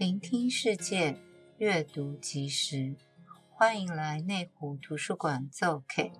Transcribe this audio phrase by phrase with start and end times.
[0.00, 1.14] 聆听世界，
[1.58, 2.96] 阅读即时，
[3.50, 6.10] 欢迎来内湖图书馆做客。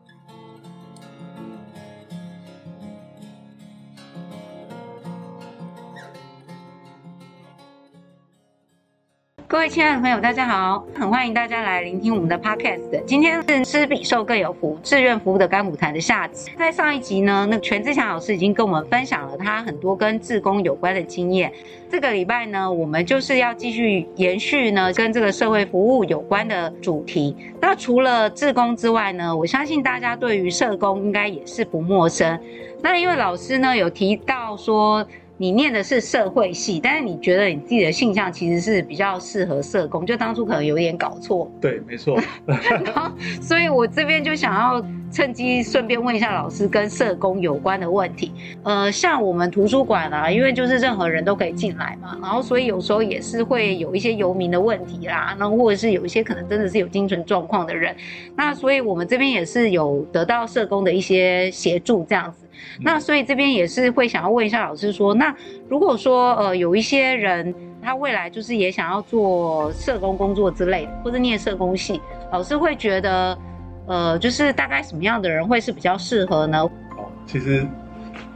[9.51, 13.05] 各位亲爱的朋友，大家好，很欢迎大家来聆听我们的 podcast。
[13.05, 16.53] 今天是吃比受更有福，志愿服务的甘苦谈的下集。
[16.57, 21.53] 在上一集呢，那全志强老师已经跟我们分享了他很多跟志工有关的经验。
[21.91, 27.37] 这个礼拜呢，我们就是要继续延续呢跟这个社会服务有关的主题。
[27.61, 32.39] 那除了志工之外呢，我相信大家对于社工应该也是不陌生。
[32.81, 35.05] 那因为老师呢有提到说，
[35.41, 41.51] 你念的是社会系，但是你觉得你自己的性向其实是比较适合社工，就当初可能有点搞错。
[41.59, 42.21] 对，没错。
[42.45, 48.35] 然后，所以我这边就想要趁机顺便问一下老师跟社工有关的问题。
[48.65, 57.97] 呃，像我们图书馆啊，因为就是任何人都可以进来嘛，然后所以有时候也是会有一些游民的问题啦，然后或者是有一些可能真的是有精神状况的人，
[58.37, 62.45] 那所以我们这边也是有得到社工的一些协助这样子。
[62.81, 65.35] 那所以这边也是会想要问一下老师说，那
[65.69, 73.39] 如果说呃有一些人他未来就是也想要做社工工作之类的，或者念社工系，老师会觉得
[73.87, 76.63] 呃就是大概什么样的人会是比较适合呢？
[76.99, 77.67] 哦，其实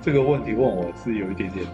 [0.00, 1.64] 这个问题问我是有一点点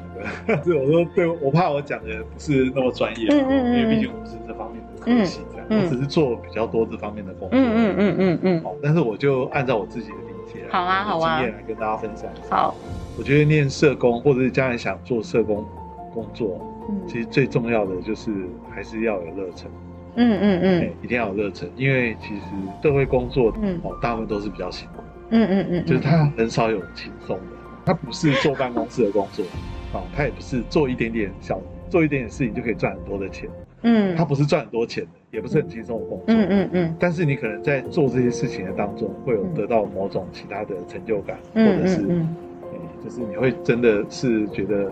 [0.47, 10.17] 那个， 是我说对我怕我讲的不是那么专业，嗯嗯嗯，因为毕竟我不是这方面的科系，这样，嗯，我只是做比较多这方面的工作，嗯嗯嗯嗯嗯，好，但是我就按照我自己的。
[10.71, 12.57] 好啊，好啊，经验来跟大家分享一下。
[12.57, 12.75] 好，
[13.19, 15.65] 我觉得念社工或者是将来想做社工
[16.13, 18.31] 工作，嗯，其实最重要的就是
[18.75, 19.71] 还是要有热忱。
[20.17, 22.41] 嗯嗯嗯，一定要有热忱，因为其实
[22.83, 25.03] 社会工作，嗯，哦，大部分都是比较辛苦。
[25.31, 27.43] 嗯嗯嗯，就是他很少有轻松的，
[27.87, 29.45] 他不是坐办公室的工作，
[29.95, 33.49] 哦，他也不是做一点点小做一点点事情就可以赚很多的钱。
[33.83, 35.11] 嗯，他不是赚很多钱的。
[35.31, 41.99] 也不是很轻松的工作，嗯嗯嗯，但是你可能在做这些事情的当中，会有得到某种其他的成就感，或者是，
[43.05, 44.91] 就是你会真的是觉得，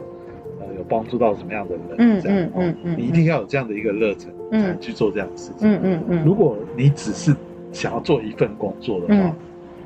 [0.60, 6.25] 呃，有帮助到什么样的人，这样，嗯嗯，你一定要有这样的一个热忱，才能去做这样的事情，嗯嗯嗯。
[6.25, 7.34] 如果你只是
[7.72, 9.34] 想要做一份工作的话，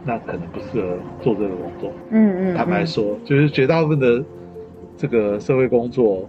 [0.05, 2.55] 那可能不适合做这个工作，嗯嗯。
[2.55, 4.23] 坦白说，就是绝大部分的
[4.99, 6.29] 这个社会工作，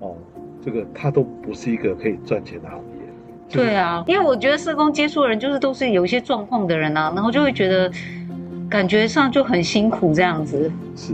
[0.00, 0.16] 哦，
[0.60, 2.99] 这个它都不是一个可以赚钱的行业。
[3.50, 7.90] 对啊，因为我觉得社工接触的人就是都是有一些状况的人啊，然后就会觉得
[8.68, 10.70] 感觉上就很辛苦这样子。
[10.94, 11.12] 是，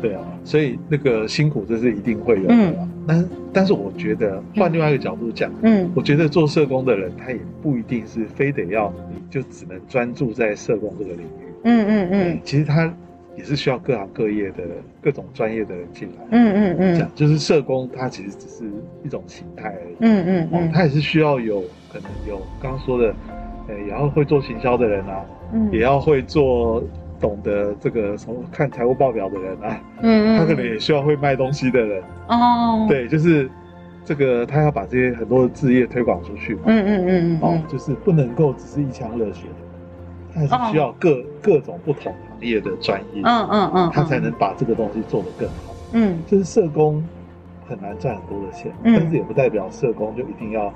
[0.00, 2.54] 对啊，所以那个辛苦这是一定会有的。
[2.54, 11.52] 嗯，但但是我觉得换另外一个角度讲，嗯，我觉得做社工的人他也不一定是非得要你就只能专注在社工这个领域。
[11.64, 12.92] 嗯嗯嗯，其实他。
[13.36, 14.62] 也是需要各行各业的
[15.02, 18.64] 各种专业的人进来，嗯嗯嗯，讲就是社工，它其实只是
[19.04, 21.60] 一种形态而已，嗯嗯嗯，它也是需要有
[21.92, 23.14] 可能有刚刚说的，
[23.68, 26.82] 呃，也要会做行销的人啊，嗯，也要会做
[27.20, 33.50] 懂得这个什么看财务报表的人啊，嗯嗯，他可能也需要会卖东西的人，哦，对，就是
[34.04, 39.46] 这个他要把这些很多的置业推广出去嘛，嗯嗯嗯，哦，就是不能够只是一腔热血，
[40.32, 42.14] 他还是需要各各种不同。
[42.44, 45.74] 业的专业，嗯嗯嗯，他才能把这个东西做得更好。
[45.92, 47.02] 嗯，就是社工
[47.68, 50.72] 很难赚很多的钱，但是也不代表社工就一定要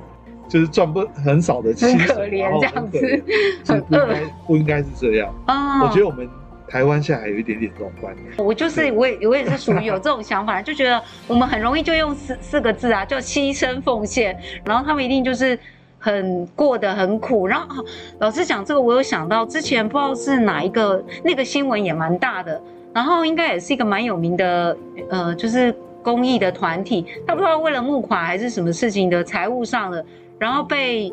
[0.48, 3.24] 就是赚不很少的钱，可怜这样子，
[3.66, 5.34] 很不应该不应该是这样。
[5.46, 6.28] 啊，我觉得我们
[6.66, 8.26] 台湾现在还有一点点这种观念。
[8.38, 15.58] 我就是我也我也是属于有这种想法，就觉得我们很容易就用四四个字啊，叫牺牲奉献，然后他们一定就是。
[15.98, 17.84] 很过得很苦，然后
[18.20, 22.60] 老师讲这个，我有想到之前不知道是哪一个那个新闻也蛮大的，
[22.94, 24.76] 然后应该也是一个蛮有名的，
[25.10, 30.04] 呃，就是公益的团体，他不知道为了募款还是什么事情的财务上的，
[30.38, 31.12] 然后被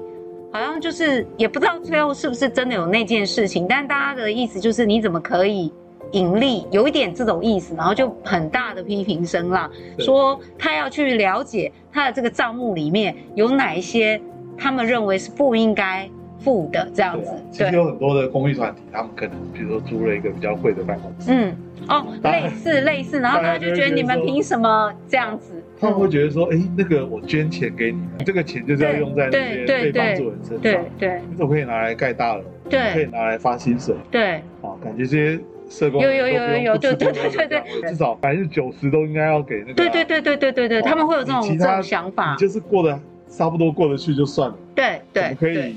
[0.53, 5.73] 好像就是也不知道最后是不是真的有那件事情，但大家的意思就是你怎么可以
[6.11, 9.67] 盈利，有一点这种意思，然后就很大的批评声浪，
[9.97, 14.21] 说他要去了解他的这个账目里面有哪一些。
[14.57, 16.09] 他们认为是不应该
[16.39, 21.55] 付的这样子，其实有很多的公益团体，他们可能比如说租了一个比较贵的办公室，嗯，
[21.87, 25.53] 哦，类似类似，然后他就觉得你们凭什么这样子？
[25.79, 32.43] 他们会觉得说，哎，那个我捐钱给你们，这个钱就是要用在那些被帮助人身上，对对，你怎么可以拿来盖大楼？
[32.69, 33.95] 对，可以拿来发薪水？
[34.11, 42.99] 对，啊，感觉这些社工有有有有有，对对对对对，至少百分之九十都应该要给那个，对对对对对对对，他们会有这种这种想法，你就是过得。
[43.29, 44.57] 差不多过得去就算了。
[44.73, 45.75] 对对，怎么可以？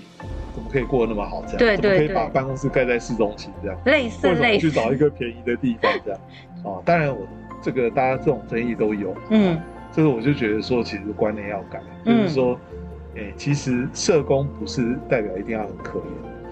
[0.54, 1.42] 怎么可以过得那么好？
[1.46, 3.78] 这样，对对，怎么可以把办公室盖在市中心这样？
[3.86, 6.20] 类似类似，去找一个便宜的地方这样。
[6.64, 7.26] 哦，当然我
[7.62, 9.14] 这个大家这种争议都有。
[9.30, 9.58] 嗯。
[9.90, 12.60] 这个我就觉得说，其实观念要改，嗯、就是说，
[13.16, 16.02] 哎、欸，其实社工不是代表一定要很可怜，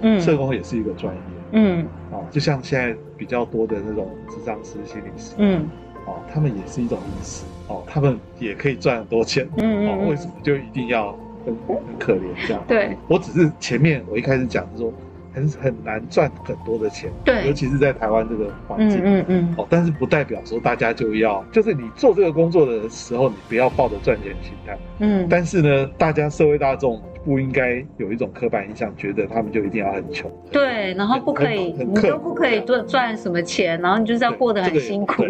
[0.00, 1.20] 嗯，社工也是一个专业，
[1.52, 5.68] 嗯，啊，就像现在比较多的那种智商师、心理师，嗯，
[6.06, 11.12] 哦，他们也是一种医师，哦，他们也可以赚很多钱，嗯，哦，为什么就一定要
[11.44, 12.62] 很很可怜这样？
[12.66, 14.92] 对，我只是前面我一开始讲是说。
[15.36, 35.22] 很很难赚很多的钱，对，尤其是在台湾这个环境，嗯嗯哦，但是不代表说大家就要，就是你做这个工作的时候，你不要抱着赚钱心态，嗯，但是呢，大家社会大众不应该有一种刻板印象，觉得他们就一定要很穷，对，然后不可以，你都不可以赚赚什么钱，然后你就是要过得很辛苦，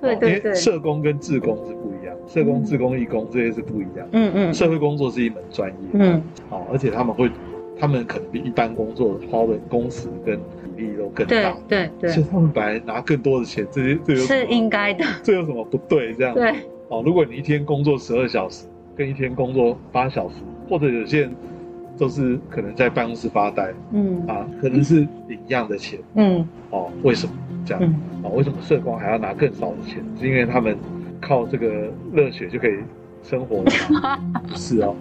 [0.00, 7.30] 对对对，社工跟志工是不一样，社工、志工、义工这些是不一样，嗯嗯，社会工作是一门专业，嗯，好，而且他们会。
[7.80, 10.36] 他们可能比一般工作花的工时跟
[10.76, 16.12] 比例都更大，对对对，所以他们本来拿更多的钱，这些这是应该的，这有什么不对？
[16.14, 16.52] 这样对。
[16.88, 18.66] 哦，如果你一天工作十二小时，
[18.96, 20.34] 跟一天工作八小时，
[20.68, 21.36] 或者有些人
[21.96, 24.26] 都是可能在办公室发呆，嗯。
[24.26, 26.44] 啊，可能是领一样的钱，嗯。
[26.70, 27.32] 哦，为什么
[27.64, 27.94] 这样？
[28.22, 30.02] 哦，为什么社工还要拿更少的钱？
[30.18, 30.76] 是因为他们
[31.20, 32.74] 靠这个热血就可以
[33.22, 34.18] 生活吗？
[34.48, 34.94] 不 是哦。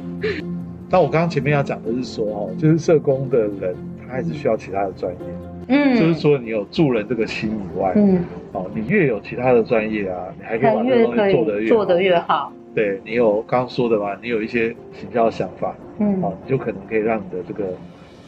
[0.90, 3.76] 但我刚刚前面要讲的是说，哦，就是社工的人，
[4.08, 5.20] 他还是需要其他的专业，
[5.68, 8.24] 嗯，就是说你有助人这个心以外，嗯，
[8.54, 12.52] 哦，你越有其他的专业啊，你还可以把这个东西做得越做得越好。
[12.74, 17.66] 对，你有刚刚说的嘛，你有一些行销想法，嗯，哦，你就可能可以让你的这个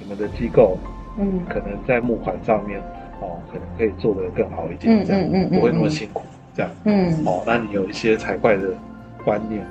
[0.02, 0.78] 你们的机构，
[1.18, 2.82] 嗯，可能在募款上面，
[3.22, 6.24] 哦，可能可以做得更好一点，这样，嗯嗯，不会那么辛苦，
[6.56, 8.70] 这样，嗯，哦，那你有一些财会的
[9.24, 9.66] 观念。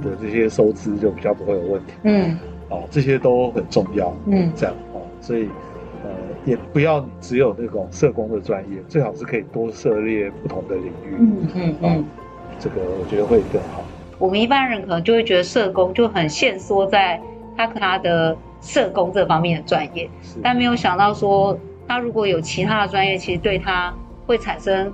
[0.00, 1.92] 的这些收支就比较不会有问题。
[2.04, 2.38] 嗯，
[2.68, 4.14] 哦，这些都很重要。
[4.26, 5.48] 嗯，这样哦，所以
[6.04, 6.10] 呃，
[6.44, 11.16] 也不要只有那种社工的专业，最好是可以多涉猎不同的领域。
[11.18, 12.04] 嗯嗯嗯，
[12.60, 13.82] 这个我觉得会更好。
[14.20, 17.20] 我们一般人可能就会觉得社工就很限缩在
[17.56, 20.08] 他他的社工这方面的专业，
[20.40, 23.94] 但没有想到说他如果有其他的专业，其实对他
[24.26, 24.92] 会产生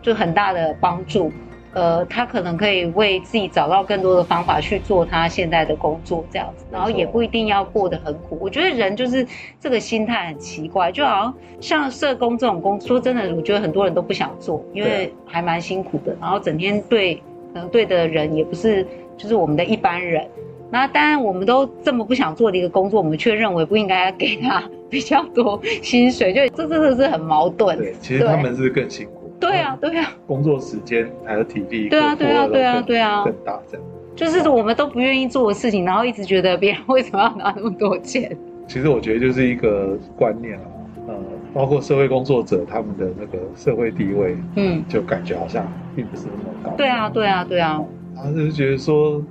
[0.00, 1.32] 就很大的帮助。
[1.74, 8.38] 呃，他可能可以为自己找到更多的方法去做他现在的工作，这样子，然后也不一定要过得很苦。
[8.40, 9.24] 我觉得人就是
[9.60, 17.16] 这个心态很奇怪，就好像像社工这种工作，说真的，我觉得很多人都不想做，因为还蛮辛苦的，然后整天对
[17.52, 18.84] 可能对的人也不是
[19.16, 20.26] 就是我们的一般人。
[20.70, 27.76] 那当然，我们都这么不想做的一个工作，我们却认为不应该给他 比较多薪水，就这真的是很矛盾。
[27.78, 29.32] 对，其实他们是更辛苦。
[29.40, 33.86] 对啊，对啊，工作时间还有体力，对啊，对啊，对啊，对啊，更大这样，
[34.16, 38.36] 就是我们都不愿意做的事情，然后一直觉得别人为什么要拿那么多钱？
[38.66, 40.66] 其实我觉得就是一个观念啊，
[41.06, 41.14] 呃，
[41.54, 46.70] 包括社会工作者他们的那个社会地位，嗯，就感觉好像并不是那么高。
[46.76, 47.80] 对啊，对啊，对啊，
[48.16, 49.22] 然后就是觉得说，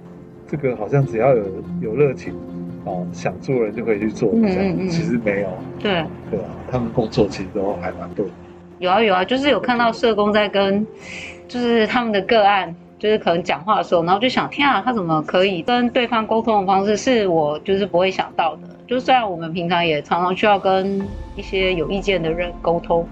[0.48, 1.44] 这个好像只要有
[1.82, 2.34] 有热情，
[2.86, 5.50] 哦，想做人就可以去做，嗯嗯嗯，其实没有，
[5.80, 8.26] 对，对啊，他们工作其实都还蛮多。
[8.80, 10.86] 有啊有啊，就是有看到社工在跟，
[11.48, 18.62] 就是他们的个案，就是可能讲话的时候，然后就想，天啊，他怎么可以跟对方沟通的方式是我就是不会想到的。
[18.88, 21.02] 就虽然我们平常也常常需要跟
[21.36, 23.06] 一些有意见的人沟通，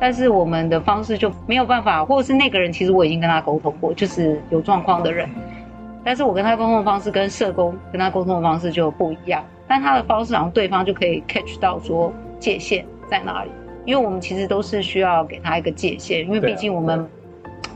[0.00, 5.28] 但是我们的方式就没有办法，或者是那个人其实我已经跟他沟通过，就是有状况的人，
[6.04, 13.50] 但是我跟他沟通的方式跟社工跟他沟通的方式就不一样，但他的方式好像对方就可以 catch 到说界限在哪里。
[13.86, 17.08] 因为我们其实都是需要给他一个界限，因为毕竟我们，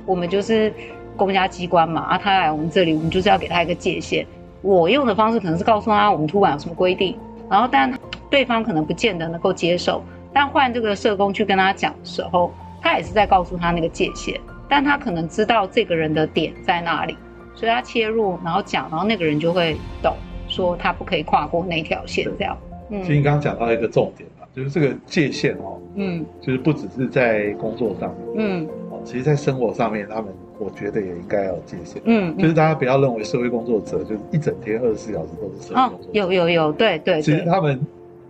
[0.04, 0.72] 我们就是
[1.16, 4.26] 公家机关嘛，啊，他来我们这里，我们就是要给他一个界限。
[4.60, 7.16] 我用的方式可能是告诉他我们图管有什么规定，
[7.50, 7.92] 然后但
[8.30, 10.02] 对方可能不见得能够接受。
[10.32, 12.52] 但换这个社工去跟他讲的时候，
[12.82, 14.38] 他也是在告诉他那个界限，
[14.68, 17.16] 但他可能知道这个人的点在哪里，
[17.54, 20.14] 所以他切入然后讲，然后那个人就会懂，
[20.48, 22.56] 说他不可以跨过那条线这样。
[22.90, 24.28] 嗯，其实你刚刚讲到一个重点。
[24.54, 30.26] 就是这个界限哦，嗯，就是不只是在工作上面，嗯，哦，其实，在生活上面，他们
[30.60, 37.84] 我觉得也应该要有界限，嗯，就是大家不要认为社会工作者就是一整天二十四小时都是社会工作者，有有有，对对，其实他们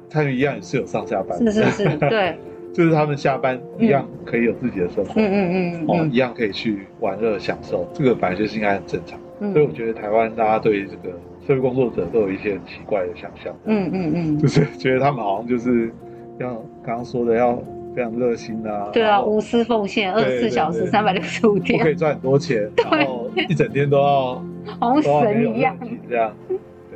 [0.08, 2.38] 他们一样也是有上下班，是是是，对，
[2.74, 9.18] 就是他们下班一样可以有自己的生活，嗯嗯嗯，哦，一样可以去玩乐享受，这个本来就是应该很正常，
[9.52, 11.16] 所以我觉得台湾大家对于这个
[11.46, 15.90] 社会工作者都有一些很奇怪的想象，嗯嗯嗯，就是觉得他们好像就是。
[16.40, 16.48] 要
[16.84, 17.56] 刚刚说的要
[17.94, 24.44] 非常热心啊，对啊，无私奉献，二十四小时三百六十五天，我可以赚很多钱，然后一整天都要
[24.80, 25.78] 好像神一样。
[26.10, 26.32] 这样。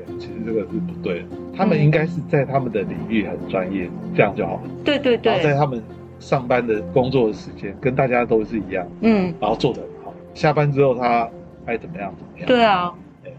[0.08, 4.60] 对，其实这个是不对的，他们应该是在他们的领域很专业，这样就好了。
[4.84, 5.82] 对对对，然后在他们
[6.18, 10.14] 上班的工作的时间跟大家都是一样，嗯，然后做得很好。
[10.34, 11.28] 下班之后他
[11.66, 12.46] 爱怎么样怎么样。
[12.46, 12.92] 对啊，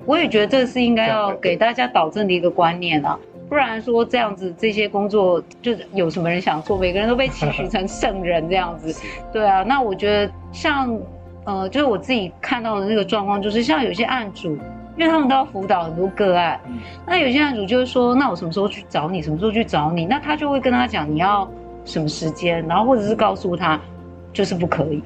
[0.06, 3.18] 我也觉得这是应该要给大家导正的一个观念啊，
[3.50, 8.96] 不然说这样子这些工作就是有什么人想做，每个人都被期许成圣人这样子。
[9.34, 10.98] 对啊，那我觉得像
[11.46, 14.56] 呃，就是我自己看到的那个状况，就是像有些案主，
[15.00, 16.60] 因为他们都要辅导很多个案，
[17.08, 19.22] 那有些案主就是说，那我什么时候去找你？
[19.22, 20.06] 什么时候去找你？
[20.06, 21.50] 那他就会跟他讲你要
[21.86, 23.80] 什么时间，然后或者是告诉他
[24.34, 25.02] 就是不可以。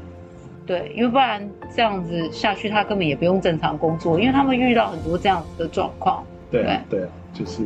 [0.65, 6.23] 对，因为不然这样子下去，他根本也不用正常工作，因为他们遇到很多这样子的状况。
[6.49, 7.63] 对对啊，就是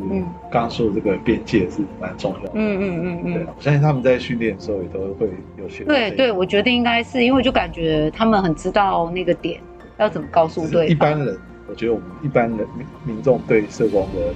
[0.50, 2.50] 刚刚说的这个边界是蛮重要的。
[2.52, 3.34] 嗯嗯嗯嗯。
[3.34, 5.82] 对，我相信他们在训练的时候也都会有些。
[5.84, 9.60] 对对，我觉得应该是因为就感觉他们很知道那个点
[9.96, 10.88] 要怎么告诉对方。
[10.88, 14.34] 一般人，我觉得我们一般的民民众对社工的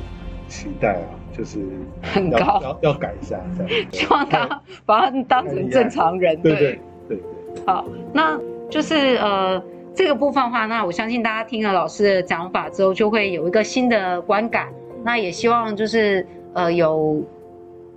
[0.48, 1.58] 期待啊，就是
[2.02, 3.72] 很高，要要改一下这样。
[3.90, 6.40] 希望他 把他当成正常人。
[6.42, 7.18] 对对对。
[7.66, 8.38] 好，那。
[8.70, 9.62] 就是呃
[9.94, 14.72] 这个部分的话，那我相信大家听了老师的讲法之后，就会有一个新的观感。
[15.04, 17.22] 那也希望就是呃有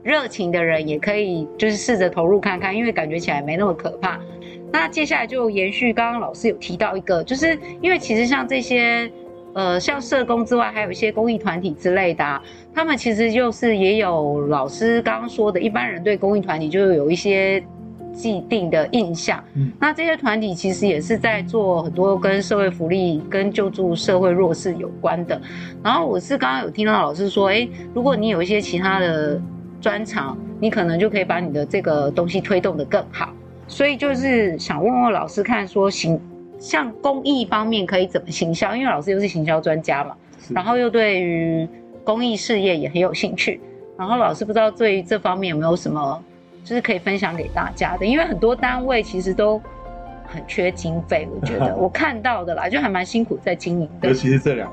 [0.03, 4.19] 热情的人也可以就是试着投入看看，因为感觉起来没那么可怕。
[4.69, 9.09] 那接下来就延续刚刚老师有提到一个，就是因为其实像这些
[9.55, 12.39] 呃像社工之外，还有一些公益团体之类的啊，
[12.74, 17.63] 他们其实就是也有老师刚刚说的，一般人对公益团体就有一些。
[18.17, 25.38] 既定的印象，嗯，那这些团体其实也是在做很多跟社会福利、跟救助社会弱势有关的。
[25.83, 29.38] 然后我是刚刚有听到老师说，诶，如果你有一些其他的
[29.81, 33.33] 专长，你可能就可以把你的这个东西推动的更好。
[33.67, 36.17] 所以就是想问问老师，看说行，
[36.65, 38.75] 像公益方面可以怎么行销？
[38.75, 40.15] 因为老师又是行销专家嘛，
[40.50, 41.67] 然后又对于
[42.03, 43.62] 公益事业也很有兴趣。
[43.95, 46.24] 然后老师不知道对于这方面有没有什么？
[46.63, 49.62] 就是可以分享给大家的，因为很多单位其实都
[50.25, 54.07] 很缺经费，我觉得 我看到的啦，就还蛮辛苦在经营的。
[54.07, 54.67] 尤其是这两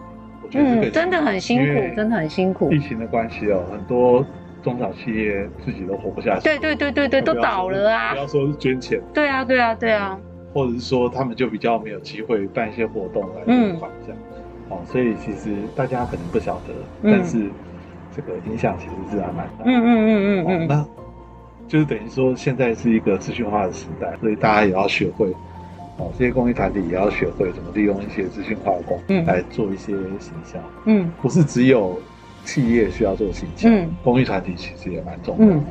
[0.51, 2.73] 年，嗯，真的很辛苦，真的很辛苦。
[2.73, 4.25] 疫情的关系哦，很多
[4.63, 6.45] 中小企业自己都活不下去。
[6.45, 8.13] 对对对对对，都倒了啊！
[8.13, 8.99] 不要说是捐钱。
[9.13, 10.19] 对啊对啊对啊。
[10.53, 14.19] 或者是说他们就比较没有机会办一些活动来捐款这样。
[14.69, 17.51] 哦，所以其实大家可能不晓得，但是
[18.15, 19.65] 这个影响其实是还蛮大。
[19.65, 20.67] 嗯嗯嗯嗯嗯。
[20.69, 20.87] 那。
[21.69, 25.29] 就是等于说，现在是一个资讯化的时代，所以大家也要学会，
[25.97, 30.59] 哦，这些公益团体也要学会怎么利用一些资讯化的工具来做一些行销。
[30.85, 31.99] 嗯，不是只有
[32.45, 35.55] 企业需要做行销，嗯，公益团体其实也蛮重要的。
[35.55, 35.65] 嗯，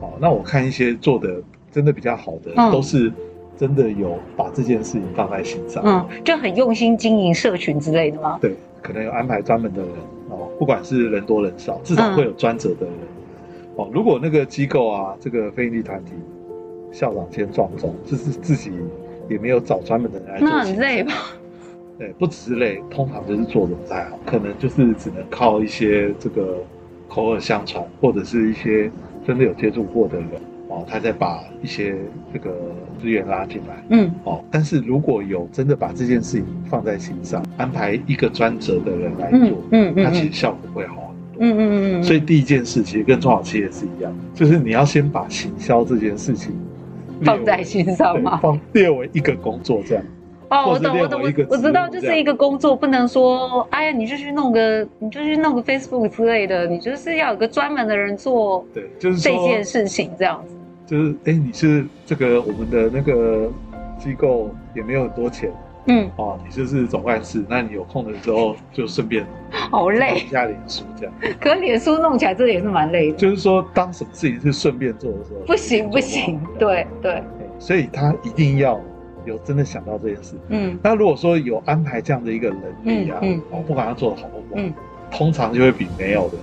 [0.00, 3.12] 好，那我看一些做的真的比较好的，嗯，都是
[3.56, 8.38] 真的有把这件事情放在心上，嗯，就很用心经营社群之类的吗？
[8.40, 9.90] 对，可能有安排专门的人
[10.30, 12.94] 哦，不管是人多人少，至少会有专责的人。
[12.94, 13.08] 嗯
[13.76, 16.12] 哦，如果那个机构啊，这个非营利团体
[16.92, 18.70] 校长兼撞钟，就是自己
[19.28, 21.12] 也没有找专门的人来做，那很累吧？
[21.98, 26.58] 对，不只是累，通常就是做的不太好，可能就是只能靠一些这个
[27.08, 28.88] 口耳相传，或者是一些
[29.26, 30.28] 真的有接触过的人
[30.68, 31.94] 哦，他再把一些
[32.32, 32.50] 这个
[33.00, 33.84] 资源拉进来。
[33.90, 41.14] 嗯，哦，但是如果有真的把这件事情放在心上，安排一个专责的人来做，嗯嗯，他其实效果会好。
[41.38, 46.54] 嗯嗯嗯嗯，所以第一件事其实跟中小企业是一样，就是你要先把行销这件事情
[47.22, 50.04] 放在心上嘛，放列为一个工作这样。
[50.54, 60.54] 哦，我懂我懂，我我知道就是一个工作，不能说哎呀，你就去弄个，你就去弄个 Facebook 之类的，你就是要有个专门的人做，对，就是这件事情这样子。
[60.86, 63.50] 就是哎，你是这个我们的那个
[63.98, 65.50] 机构也没有很多钱。
[65.86, 71.12] 嗯，哦，你就是总干事，那你有空的时候就顺便好累一下脸书这样。
[71.38, 73.18] 可脸书弄起来这也是蛮累的。
[73.18, 77.22] 就是说，当什么事情是顺便做的时候，不行不行，对对。
[77.58, 78.80] 所以他一定要
[79.24, 80.36] 有真的想到这件事。
[80.48, 84.72] 嗯，那如果说有安排这样的一个能力啊嗯，哦，不管他做的好不好，嗯，
[85.10, 86.36] 通常就会比没有的。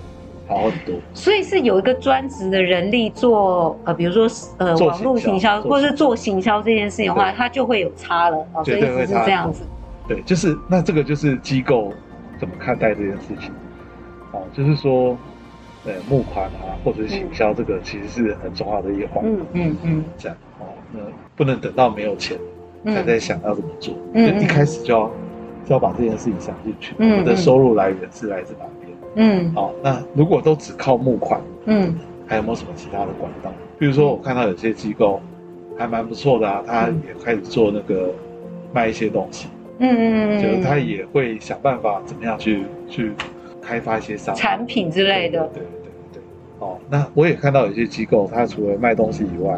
[0.47, 8.61] 好很多，所以是有一个专职的人力做呃，比如说呃网络行销，或者是做行销这件事情的话，他就会有差了啊。
[8.61, 9.63] 所以是这样子。
[10.09, 11.93] 对，就是那这个就是机构
[12.37, 13.49] 怎么看待这件事情
[14.33, 15.17] 哦，就是说
[15.85, 19.23] 呃募款啊，或者是行销这个其实是很重要的一环。
[19.23, 20.99] 嗯嗯嗯，这样哦，那
[21.37, 22.37] 不能等到没有钱
[22.85, 25.11] 才在想要怎么做，就一开始就要
[25.65, 26.95] 就要把这件事情想进去。
[26.97, 28.97] 我们的收入来源是来自哪边？
[29.15, 31.93] 嗯，好，那如果都只靠募款，嗯，
[32.25, 33.51] 还有没有什么其他的管道？
[33.77, 35.19] 比如说，我看到有些机构
[35.77, 38.13] 还蛮不错的啊，他也开始做那个
[38.71, 43.11] 卖一些东西，嗯嗯嗯，就是他也会想办法怎么样去去
[43.61, 46.21] 开发一些商产品之类的，对对对对。
[46.59, 49.55] 哦，那我也看到有些机构，他除了卖东西以外，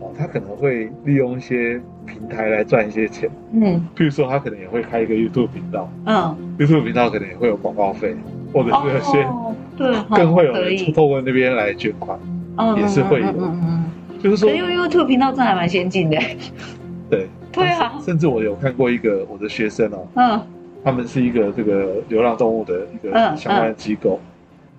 [0.00, 8.16] 哦，哦，他可能会利用一些平台来赚一些钱，嗯，譬如说他可能也会开一个 YouTube 频道，嗯，YouTube 频道可能也会有广告费，
[8.52, 12.18] 或者是有些、哦、对，更会有人透过那边来捐款，
[12.76, 16.18] 也是会有，嗯嗯嗯，就是说，因为 YouTube 频道真的还蛮先进的，
[17.10, 20.40] 对， 对啊，甚至我有看过一个我的学生哦，嗯，
[20.82, 24.18] 他们是一个这个流浪动物的一个相关的机构，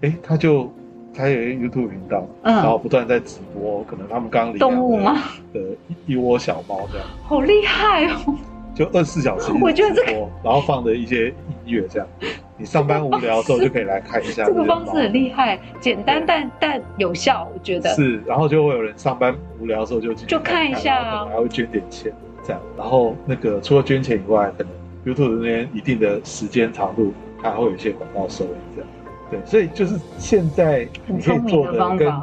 [0.01, 0.71] 哎，他就。
[1.19, 5.17] 他有一个 YouTube 频道，嗯，然后不断在直播，可能他们刚领养动物吗？
[5.53, 5.59] 的
[6.07, 8.35] 一窝小猫这样，好厉害哦！
[8.73, 10.11] 就二十四小时 我觉得这个，
[10.41, 11.27] 然后放的一些
[11.65, 12.07] 音乐这样，
[12.55, 14.45] 你上班无聊的时候就可以来看一下。
[14.45, 18.21] 这个方式很厉害，简单但但有效，我觉得是。
[18.25, 22.13] 然后就会有人上班无聊的时候就就看一下，还会捐点钱
[22.45, 22.61] 这样。
[22.77, 24.71] 然后那个除了捐钱以外，可能
[25.05, 28.89] YouTube 那边一定的时间长度，它还会有一些广告收益这样。
[29.29, 32.13] 对，所以就是现在你可以做的跟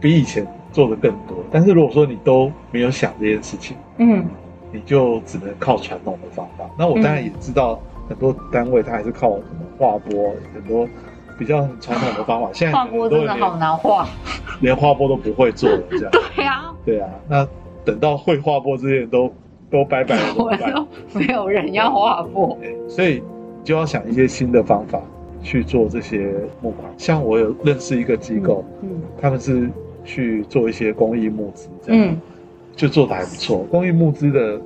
[0.00, 4.24] 比以前做的更多，但是如果说你都没有想这件事情，嗯，
[4.72, 6.64] 你就只能靠传统的方法。
[6.78, 10.88] 那我当然也知道很多单位它还是靠什么画拨，很多
[11.38, 12.48] 比较传统的方法。
[12.52, 14.06] 现在画拨真的好难画，
[14.60, 16.10] 连画拨都不会做了，这样。
[16.34, 17.08] 对啊，对啊。
[17.28, 17.48] 那
[17.84, 19.32] 等到会画拨之前都
[19.70, 22.56] 都拜拜了， 没有人要画拨，
[22.88, 23.22] 所以
[23.64, 25.00] 就要想一些新的方法。
[25.42, 29.68] 去做这些募款，像我有认识一个机构，嗯，嗯，他们是
[30.04, 32.20] 去做一些公益募资，这样，嗯，
[32.74, 33.66] 就做的还不错。
[33.70, 34.60] 公益募资的，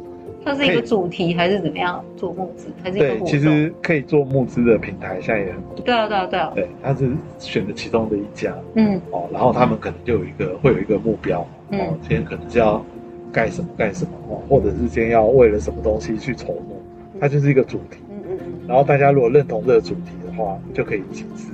[0.44, 2.68] 它是一个主题还是怎么样做募资？
[2.82, 5.84] 还是对，其实可以做募资的平台现在也很多。
[5.84, 6.52] 对啊，对啊，对啊。
[6.54, 12.84] 对，他是选择其中的一家，嗯，哦，然后他们可能就有一个会有一个目标，嗯，哦，今天可能就要
[13.30, 16.80] 干什么干什么，哦，或者是今天要为了什么东西去筹募，
[17.20, 18.52] 它就是一个主题，嗯嗯嗯。
[18.66, 20.12] 然后大家如果认同这个主题。
[20.36, 21.52] 话就可以集资，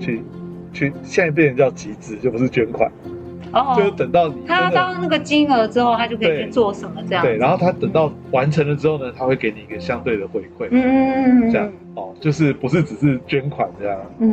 [0.00, 0.22] 去
[0.72, 2.90] 去，现在变成叫集资，就不是捐款。
[3.52, 7.24] 哦， 就是等到你他到那个金额之后，他就可以去做什么这样。
[7.24, 10.68] 对，然后他等到完成了之后呢，他会给你一个相对的回馈。
[10.70, 13.98] 嗯嗯嗯，这样哦，就是不是只是捐款这样。
[14.20, 14.32] 嗯，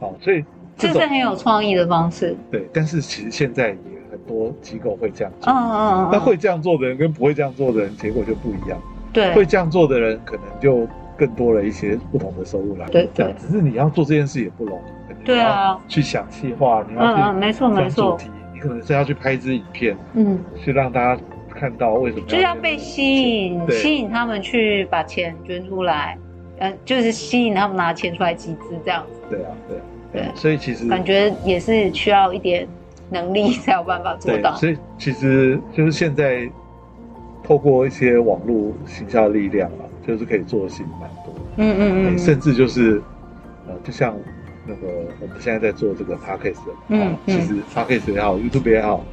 [0.00, 0.42] 哦，所以
[0.76, 2.34] 这是很有创意的方式。
[2.50, 3.76] 对，但是其实现在也
[4.10, 5.52] 很多机构会这样做。
[5.52, 6.08] 嗯嗯嗯。
[6.10, 8.78] 那会这样做的人跟不会这样做的人，结果就不一样。
[9.12, 10.88] 对，会这样做的人可能就。
[11.18, 13.32] 更多了一些不同的收入来源，对，这样。
[13.36, 18.16] 只是你要做这件事也不容易，对啊，去想计划，你要去，嗯，没错没错，
[18.54, 26.16] 你可能是要去拍一支影片，嗯，去让大家看到为什么，就要被吸引，吸引他们去把钱捐出来，
[26.60, 29.20] 嗯，就是吸引他们拿钱出来集资这样子。
[29.28, 29.50] 对啊，
[30.12, 32.64] 对，对，所以其实感觉也是需要一点
[33.10, 34.54] 能力才有办法做到。
[34.54, 36.48] 所以其实就是现在
[37.42, 39.82] 透过一些网络行销的力量啊。
[40.08, 43.02] 就是可以做的事情蛮多的，嗯嗯嗯，甚至就是，
[43.66, 44.16] 呃，就像
[44.66, 44.88] 那个
[45.20, 46.56] 我们现在在做这个 podcast，
[46.88, 49.04] 嗯，其实 podcast 也好，YouTube 也好，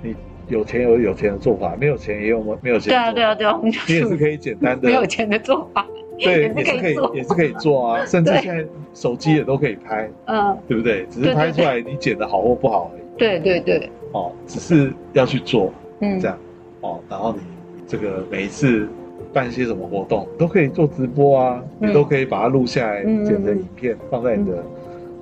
[0.00, 0.14] 你
[0.46, 2.90] 有钱有有钱的做法，没有钱也有没有钱。
[2.90, 5.84] 对啊对啊对啊，你也是可以简单的没有钱的做法，
[6.20, 8.64] 对，也是可以也是可以做啊，甚至现在
[8.94, 11.04] 手机也都可以拍，嗯，对不对？
[11.10, 13.02] 只是拍出来你剪的好或不好而已。
[13.18, 16.38] 对对对，哦，只是要去做，嗯，这样，
[16.82, 17.40] 哦，然后你
[17.88, 18.88] 这个每一次。
[19.34, 24.64] 办一些什么活动都可以做直播啊，嗯、你都可以把它录下来，剪成影片，放在你的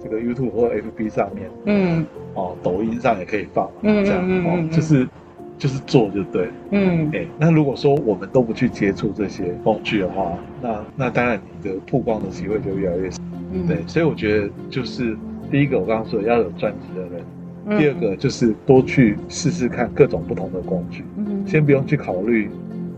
[0.04, 1.50] 这个 YouTube 或 FB 上面。
[1.64, 5.08] 嗯，哦，抖音上也可以放，嗯，这样哦，就是
[5.56, 6.48] 就是做就对。
[6.70, 13.18] 嗯，哎、欸，那如果说我们都不去接触这些工具的话，那那当然你的曝光的机会就越来越少。
[13.52, 15.16] 嗯，对，所以我觉得就是
[15.50, 17.24] 第一个我刚刚说的要有专职的人，
[17.66, 21.02] 嗯、第二个就是多去试试看各种不同的工具。
[21.16, 22.50] 嗯，先不用去考虑。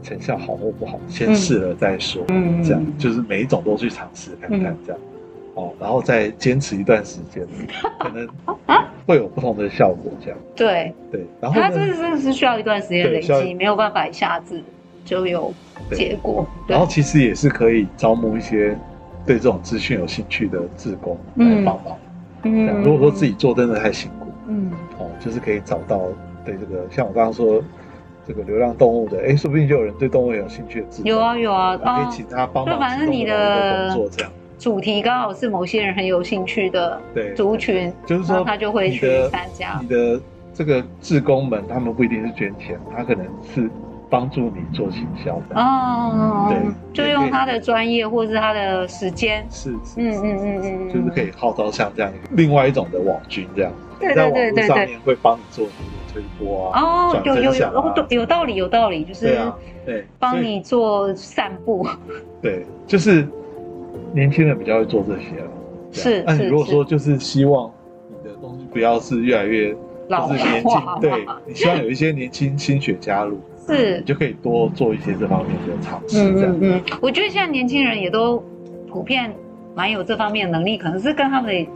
[0.05, 2.23] 成效好或不好，先试了再说。
[2.29, 5.01] 嗯，这样就是每一种都去尝试看看，这样，
[5.55, 7.45] 哦，然后再坚持一段时间，
[7.99, 8.29] 可能
[9.07, 10.12] 会有不同的效果。
[10.23, 11.27] 这样，对对。
[11.40, 14.62] 然后它这真的是需要一段时间累积，没有办法一下子
[15.05, 15.53] 就有
[15.90, 16.47] 结果。
[16.69, 18.77] 然后其实也是可以招募一些
[19.27, 21.97] 对这种资讯有兴趣的志工来帮忙。
[22.43, 26.03] 嗯，如果说自己做真的太辛苦，嗯，哦，就是可以找到
[26.45, 27.62] 对这个，像我刚刚说。
[28.27, 30.87] 这个流浪动物的，哎，说不定就有人对动物有兴趣的。
[31.05, 32.75] 有啊有啊，可以请他帮忙。
[32.75, 37.01] 就反正你的工作这样，主题刚好是某些人很有兴趣的
[37.37, 39.79] 族群，就是说他就会去参加。
[39.83, 40.21] 你的
[40.55, 43.69] 这个志工们，他们不一定是捐钱，他可能是
[44.09, 45.61] 帮助你做行销的。
[45.61, 49.45] 哦，对，就用他的专业或是他的时间。
[49.51, 53.73] 是，嗯嗯嗯嗯，就是可以号召像这样另外一种的网军这样，
[54.15, 55.67] 在网络上面会帮你做。
[56.14, 56.81] 推波啊！
[56.81, 59.37] 哦，有有有哦，有道理，有道理，就是
[59.85, 61.85] 对，帮你做散步。
[62.40, 63.27] 对，就是
[64.12, 65.50] 年轻人比较会做这些了。
[65.90, 67.70] 是，那你如果说就是希望
[68.09, 69.74] 你的东西不要是越来越
[70.09, 71.11] 老就是年轻， 对，
[71.46, 76.33] 你希望有一些年轻心血加入，是，你就可以多做一些这方面的尝试。
[76.35, 78.42] 这样，嗯嗯，我觉得现在年轻人也都
[78.88, 79.35] 普遍
[79.74, 81.70] 蛮有这方面的能力，可能是跟他们的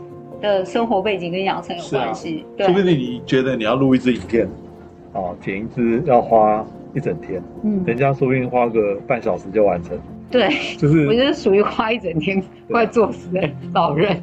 [0.65, 2.45] 生活背景跟养成有关系。
[2.57, 4.47] 对，说不定你觉得你要录一支影片，
[5.13, 9.97] 哦，剪一支要花一整天，嗯，人家说不定花个半小时就完成。
[10.31, 14.21] 对，就是我觉得属于花一整天快作死的老人。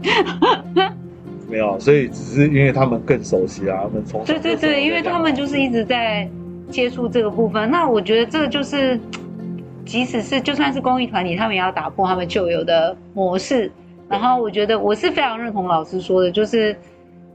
[1.48, 6.28] 没有，所以只是因为他们更熟悉啊，他们从 对对对，因为他们就是一直在
[6.70, 7.70] 接触这个部分。
[7.70, 8.98] 那我觉得这个就是，
[9.84, 13.70] 即使是就算是公益团体，他们也要打破他们旧有的模式。
[14.08, 16.76] 然后我觉得我是非常认同老师说的，就是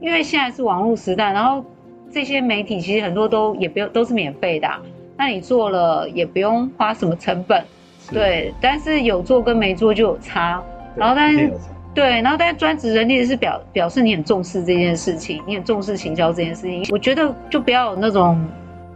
[0.00, 1.64] 因为现在是网络时代，然后
[2.10, 4.80] 这些媒体其实很多都也不用都是免费的啊，
[5.16, 7.64] 那你做了也不用花什么成本，
[8.10, 8.52] 对。
[8.60, 10.62] 但是有做跟没做就有差，
[10.96, 11.52] 然后但是。
[11.94, 16.86] 对，然后但是专职人力是表表示你很重视这件事情，你很重视行销这件事情。
[16.90, 18.42] 我觉得就不要有那种，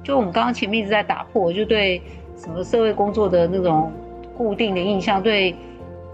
[0.03, 2.01] 就我们刚刚前面一直在打破，就对
[2.39, 3.93] 什么社会工作的那种
[4.35, 5.55] 固定的印象，对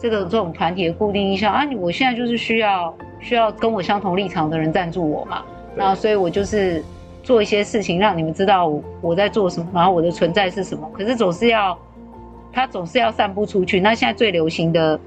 [0.02, 5.44] 这个这种团体的固定印象啊，我现在就是需要需要跟我相同立场的人赞助我嘛，
[5.76, 6.84] 那所以我就是
[7.22, 8.68] 做一些事情让你们知道
[9.00, 10.90] 我在做什么，然后我的存在是什么。
[10.92, 11.78] 可是总是要，
[12.52, 13.78] 它总是要散布出去。
[13.78, 14.98] 那现在最流行的。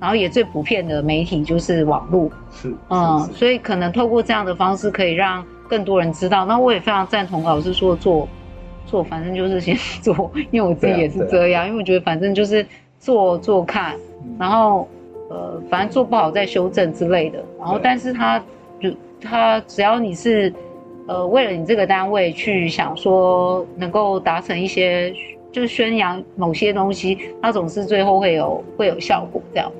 [0.00, 6.44] 然后也最普遍的媒体就是网络，是，嗯，所以可能透过这样的方式可以让更多人知道。
[6.44, 8.28] 那我也非常赞同老师说做，
[8.86, 12.66] 做反正就是先 做，因为我自己也是这样，因为我觉得反正就是
[12.98, 13.94] 做做看，
[14.38, 14.88] 然后
[15.30, 17.42] 呃，反正做不好再修正之类的。
[17.58, 18.38] 然后，但是他
[18.80, 20.52] 就他只要你是
[21.06, 25.14] 呃为了你这个单位去想说能够达成一些，
[25.50, 29.70] 就是宣扬某些东西，他总是最后会有会有效果这样。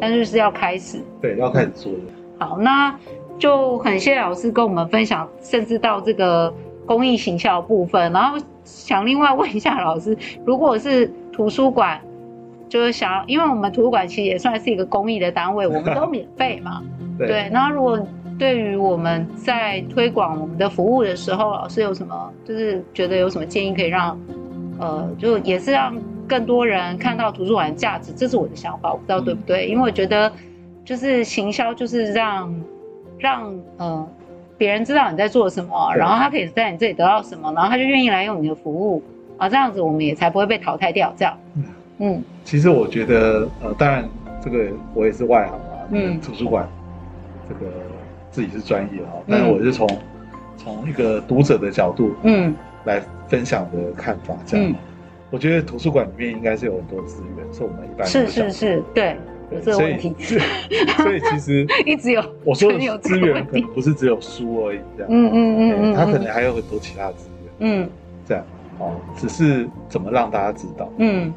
[0.00, 1.98] 但就是要开始，对，要开始做的。
[2.38, 2.98] 好，那
[3.38, 6.52] 就很谢谢老师跟我们分享，甚至到这个
[6.86, 8.10] 公益行销部分。
[8.10, 12.00] 然后想另外问一下老师，如果是图书馆，
[12.68, 16.82] 就是想，因为我们图书馆其实也算是一个公益的单位，我们都免费嘛。
[17.18, 17.28] 对。
[17.28, 17.50] 对。
[17.50, 17.98] 那如果
[18.38, 24.18] 对于我们在推广我们的服务的时候，老师有什么，就是觉得有什么建议可以让，
[24.78, 25.94] 呃，就也是让。
[26.26, 29.66] 更多人看到图书馆的价值，这是我的想法，我不知道对不对？
[29.66, 30.32] 嗯、因为我觉得，
[30.82, 32.64] 就是行销，就是让
[33.18, 34.08] 让呃
[34.56, 39.02] 别人知道你在做什么，然后他可以在你这里得到什么，然后他就愿意来用你的服务
[39.36, 41.12] 啊，这样子我们也才不会被淘汰掉。
[41.14, 41.64] 这样，嗯，
[42.04, 44.08] 嗯其实我觉得，呃，当然
[44.42, 46.68] 这个我也是外行啊，嗯，图书馆
[47.48, 47.70] 这个
[48.30, 49.88] 自己是专业啊，但是我是从
[50.56, 54.66] 从、嗯、一个读者的角度，嗯，来分享的看法，这样。
[54.68, 54.74] 嗯
[55.30, 59.16] 我觉得图书馆里面应该是有很多资源，是我们一般是是是，对，
[59.50, 60.14] 有这个问题。
[60.16, 65.10] 所以，所以其实 一直有我说的资源，可能不是只有书而已，这样。
[65.10, 67.52] 嗯嗯嗯嗯，它可能还有很多其他资源。
[67.58, 67.88] 嗯，
[68.24, 68.44] 这样
[68.78, 70.88] 哦，只是怎么让大家知道。
[70.98, 71.32] 嗯，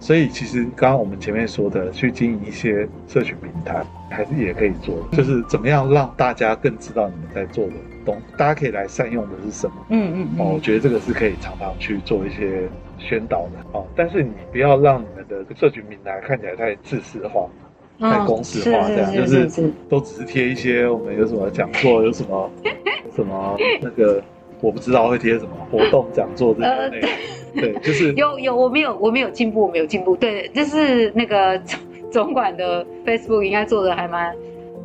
[0.00, 7.72] 所以其实刚刚我们前面说的，去经营一些社群平台，还是也可以做，就是怎么样让大家更知道你们在做的
[8.04, 9.74] 东，大家可以来善用的是什么。
[9.90, 12.68] 嗯嗯哦，我觉得这个是可以常常去做一些。
[12.96, 17.40] 宣导的哦，但是你不要让你们的社群平台看起来太自私化、
[17.98, 22.50] 哦、太公式化，这样就是都只是贴一些我们有什么讲座，有什么
[23.14, 24.22] 什么那个
[24.60, 27.16] 我不知道会贴什么活动讲座这些内容，呃、
[27.54, 34.34] 对，就是有有我没有我没有进步，我没有进步，对，就是那个总总管的 Facebook 应该做的还蛮，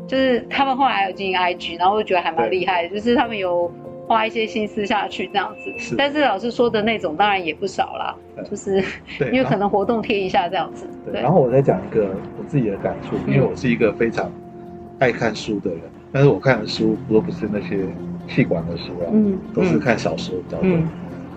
[0.07, 3.71] 就是他们后来有经营 IG，然后我觉得还蛮厉害的，就是他们有。
[4.09, 8.15] 花一些心思下去这样子，是但是老师说的那种当然也不少啦，
[8.49, 8.83] 就是
[9.31, 10.87] 因为可能活动贴一下这样子。
[11.05, 14.27] 对，对然后我再讲一个我自己的感触，因为我是一个非常
[14.97, 17.85] 爱看书的人，嗯、但是我看的书都不是那些
[18.27, 20.67] 气管的书啊，嗯，都是看小说比较多。
[20.67, 20.89] 嗯，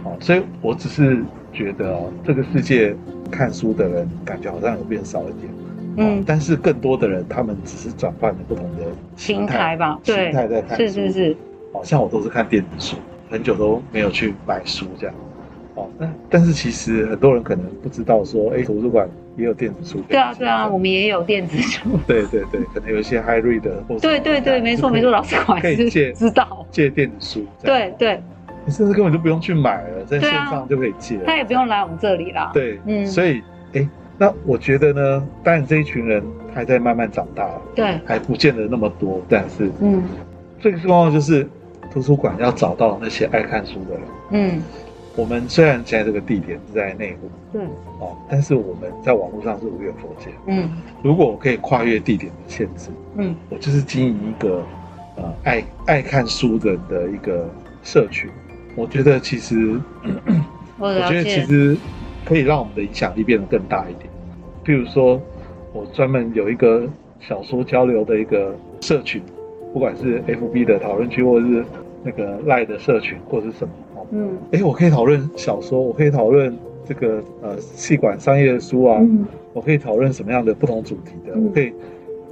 [0.03, 2.95] 好，所以我只是觉得哦，这个世界
[3.31, 5.53] 看书的人感觉好像有变少一点，
[5.97, 8.87] 嗯，但是更多的人他们只是转换了不同的
[9.17, 11.37] 心态吧，对，心态在看书，是是是。
[11.73, 12.97] 好像我都是看电子书，
[13.31, 15.15] 很久都没有去买书这样。
[15.75, 20.03] 哦，但但是其实很多人可能不知道说，哎，图书馆也有电子书。
[20.07, 21.89] 对啊，对啊，我们也有电子书。
[22.07, 27.47] 对对对，可能有一些 high read 的，或对对对，没错没错，老师还是借知道借电子书。
[27.63, 28.23] 对对，
[28.65, 31.19] 你甚至根本就不用去买了，在线上就可以借。
[31.27, 32.51] 他也不用来我们这里啦。
[32.55, 33.43] 对，嗯，所以
[33.75, 36.23] 哎，那我觉得呢，当然这一群人
[36.55, 40.03] 还在慢慢长大，对，还不见得那么多，但是嗯，
[40.61, 41.49] 最重要的就是。
[41.91, 44.03] 图书馆要找到那些爱看书的人。
[44.31, 44.63] 嗯，
[45.15, 47.63] 我们虽然现在这个地点是在内湖，对，
[48.01, 50.31] 哦，但是我们在网络上是无远弗届。
[50.47, 50.71] 嗯，
[51.03, 54.65] 如果我可以跨越地点的限制，嗯，我就是经营一个
[55.17, 57.47] 呃爱爱看书的的一个
[57.83, 58.31] 社群。
[58.75, 59.81] 我觉得其实，
[60.79, 61.77] 我，我觉得其实
[62.25, 64.09] 可以让我们的影响力变得更大一点。
[64.65, 65.21] 譬如说，
[65.73, 66.89] 我专门有一个
[67.21, 69.23] 小说交流的一个社群，
[69.73, 71.65] 不管是 FB 的讨论区，或者是
[72.03, 74.07] 那个 Line 的社群，或者是什么哦。
[74.11, 74.31] 嗯。
[74.53, 81.73] 哎、欸，我可以讨论小说，我可以讨论这个呃气管商业的书啊，嗯、我可以讨论什么样的不同主题的，嗯、我可以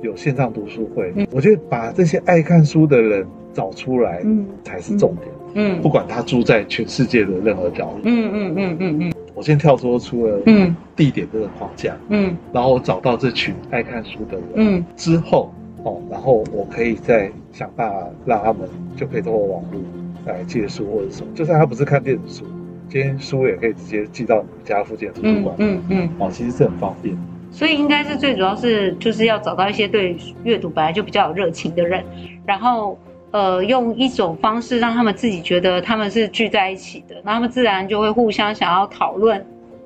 [0.03, 1.13] 有线上读书会。
[1.17, 5.29] 嗯、我觉得把这些爱看书的人找出来，嗯，才是重点。
[5.55, 5.79] 嗯。
[5.79, 10.75] 嗯，不管他住在全世界的任何角落，嗯嗯嗯嗯嗯，我先跳脱出了嗯。
[10.97, 15.51] 地点这个框架，嗯，然后我找到这群爱看书的人，嗯，之后
[15.83, 19.81] 哦，然后我可以再想办法让他们就可以通过网络
[20.27, 22.45] 来借书或者什么，就算他不是看电子书，
[22.87, 27.17] 今天书也可以直接寄到你们家附近的图书馆，嗯嗯，哦，其实是很方便。
[27.51, 32.05] 所以应该是最主要是就是要找到一些对阅读本来就比较有热情的人，
[32.45, 32.99] 然后。
[33.33, 39.39] 呃，用一种方式让他们自己觉得他们是聚在一起的，那他们自然就会互相想要讨论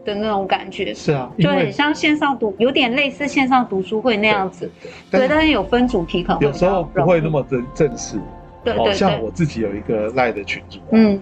[0.02, 0.94] 的那种感觉。
[0.94, 4.70] 是啊，就很像线上读，有点类似线上读书会那样子。
[5.10, 8.18] 对，对，但是有分主题，可能有时候不会那么正正式。
[8.64, 8.94] 对对对。
[8.94, 11.20] 像我自己有一个赖的群组，嗯，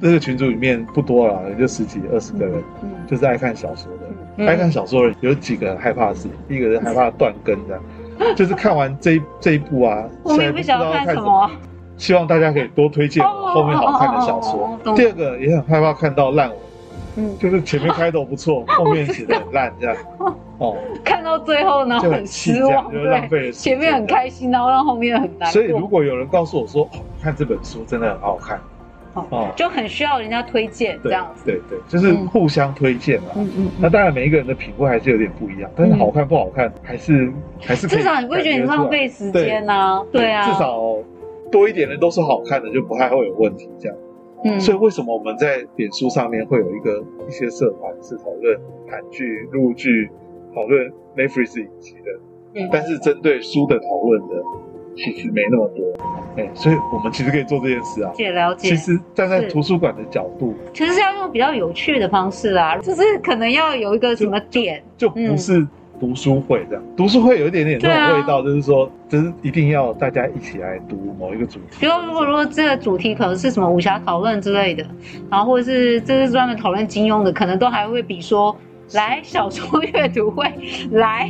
[0.00, 4.00] 那个群组里面不多了，也就十几二十个人，嗯，就是爱看小说的，
[4.36, 7.80] 嗯、爱看小说的人有几个人害怕的事情，第一个人害怕断更的。
[8.36, 11.50] 就是看完这一这一部啊，我也不知道看什么。
[11.96, 14.78] 希望大家可以多推荐后面好看的小说。
[14.96, 16.56] 第二个也很害怕看到烂尾，
[17.16, 19.96] 嗯，就是前面开头不错， 后面写的很烂这样。
[20.58, 23.52] 哦，看到最后呢，很失望，就浪费了。
[23.52, 25.50] 前面很开心，然后让后面很难。
[25.52, 26.88] 所以如果有人告诉我说，
[27.22, 28.60] 看这本书真的很好看。
[29.14, 33.28] 哦，就很需要人家推荐这样子，对对，就是互相推荐嘛。
[33.36, 33.70] 嗯嗯。
[33.80, 40.04] 那当然，每一个人的品味还是有点不一样，但是好看不好看，还是还是至少你不会觉得你浪费时间呐？
[40.10, 40.98] 对啊，至少
[41.52, 43.96] 多一点的都是好看的，就不太会有问题这样。
[44.44, 44.58] 嗯。
[44.60, 48.58] 所以为什么我们在点书上面会有一个一些社团是讨论
[48.90, 50.10] 韩剧、陆剧，
[50.54, 54.34] 讨论 Netflix 影集的，嗯，但是针对书的讨论的。
[54.96, 55.84] 其实没那么多，
[56.36, 58.10] 哎、欸，所以我们其实可以做这件事啊。
[58.10, 58.68] 了解了解。
[58.68, 65.66] 其实站在图书馆的角度，其实是要用比较有趣的方式啊，就是可能要有一个什么点，就，就不是
[65.98, 66.84] 读书会这样。
[66.84, 71.76] 嗯、读书会有一点点这种味道，就是说，就是一定要大家一起来读某一个主题。
[71.80, 74.84] 比如如果如果这个主题可能是什么武侠讨论之类的，
[75.30, 78.56] 然后或者是这是专门讨论金庸的，可能都还会比说
[78.92, 80.52] 来小说阅读会，
[80.92, 81.28] 来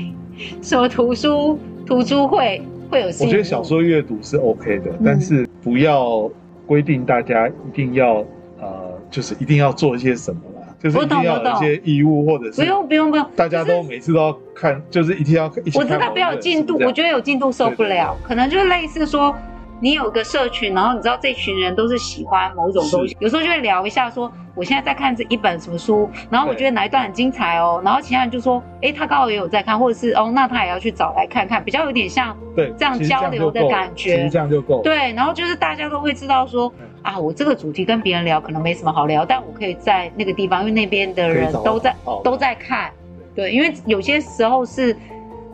[0.61, 2.61] 什么图书图书会。
[2.91, 6.31] 我觉得小说阅读是 OK 的，嗯、但是不要
[6.67, 8.25] 规定大家一定要
[8.61, 15.83] 呃，就是一定要做一些什么啦，就是一定要有一些义务或者是不用不用不用，大家都每次都要看，就是、就是一定要一起看。
[15.83, 19.35] 我知道不要有进度，我觉得有进度受不了，可能就是类似说。
[19.81, 34.81] 你有个社群，然后你知道这群人都是喜欢某种东西，有时候就会聊一下说，我现在在看这一本什么书，然后我觉得哪一段很精彩哦，然后其他人就说，哎，他刚好也有在看，或者是哦，那他也要去找来看看，比较有点像对这样交流的感觉，其实这样就够。
[34.83, 42.91] 对，然后就是大家都会知道说，啊，我这个主题跟别人聊可能没什么好聊，但我可以在那个地方，因为那边的人都在都在看，
[43.35, 44.97] 对，因为有些时候是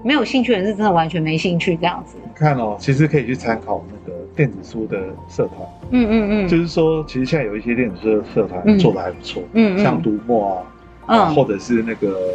[0.05, 2.17] 没有兴趣的人是真的完全没兴趣这样子。
[2.35, 4.00] 看哦，其实可以去参考那个。
[4.37, 5.59] 电子书的社团，
[5.91, 10.65] 嗯嗯嗯，就是说，其实现在有一些电子书的社团做的还不错，嗯，像读墨
[11.07, 12.33] 啊，嗯，或者是那个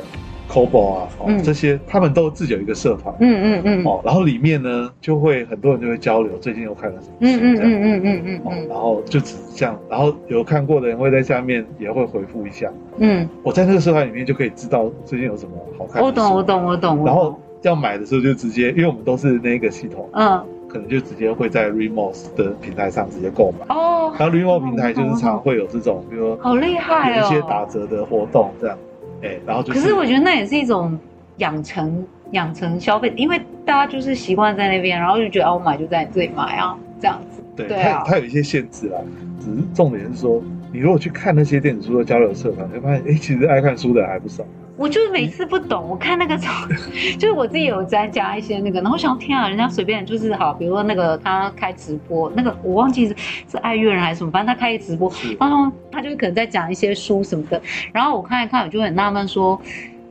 [0.47, 20.45] c o b o 啊，哦，这些他们都自己有一个社团，嗯嗯嗯，哦，然后里面呢，就会很多人就会交流，最近又看了什么书，嗯嗯嗯嗯嗯嗯，然后就只这样，然后有看过的人会在下面也会回复一下，嗯，我在那个社团里面就可以知道最近有什么好看的，我懂我懂我懂，然后要买的时候就直接，因为我们都是那个系统，嗯。
[20.75, 23.73] 可能就直接会在 Readmoo 的平台上直接购买。
[23.73, 28.77] 哦，然后 Readmoo 平台就是常会有这种，比如说好厉害哦，有一些打折的活动这样，
[29.23, 30.99] 哎，然后就可是我觉得那也是一种
[31.37, 37.41] 养成养成消费，因为大家就是习惯在那边，然后就觉得哦，我买就在你这里买啊，这样子。
[37.55, 38.99] 对，它它有一些限制啦，
[39.39, 44.43] 只是重点是说，你如果去看那些电子书的交流社团，你会发现哎，其实爱看书的人还不少。
[44.77, 46.37] 我就是每次不懂，我看那个，
[47.17, 53.15] 就是我自己有在加一些那个，然后想天啊，人家随便就是好，比如说那个他开直播，那个我忘记是
[53.49, 55.09] 是爱乐人还是什么，反正他开一直播，
[55.39, 57.61] 然后他就可能在讲一些书什么的，
[57.93, 59.57] 然后我看一看，我就很纳闷说，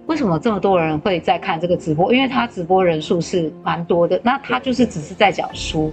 [0.06, 2.10] 为什么这么多人会在看这个直播？
[2.14, 5.92] 因为他直播人数是蛮多的，那他就是只是在讲书，